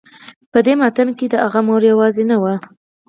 په 0.51 0.59
دې 0.65 0.73
ماتم 0.81 1.09
کې 1.17 1.25
هغه 1.45 1.59
مور 1.67 1.81
يوازې 1.91 2.23
نه 2.31 2.37
وه. 2.41 2.53